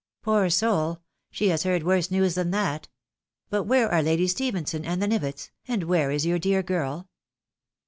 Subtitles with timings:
[0.23, 0.97] Poor soul 1
[1.29, 2.87] she has heard worse news than that!
[3.51, 7.05] But where are Lady Ste phenson and the Nivetts, and where is your dear gifl